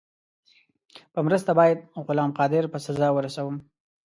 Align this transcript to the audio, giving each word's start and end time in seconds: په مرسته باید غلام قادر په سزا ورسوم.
په 1.13 1.19
مرسته 1.27 1.51
باید 1.59 1.79
غلام 2.07 2.31
قادر 2.37 2.63
په 2.73 2.77
سزا 2.85 3.07
ورسوم. 3.13 3.55